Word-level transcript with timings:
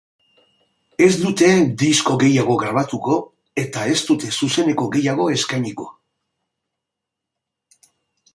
Ez 1.07 1.09
dute 1.23 1.49
disko 1.81 2.15
gehiago 2.23 2.55
grabatuko, 2.63 3.17
eta 3.65 3.85
ez 3.93 3.99
dute 4.09 4.33
zuzeneko 4.41 4.89
gehiago 4.97 5.29
eskainiko. 5.37 5.89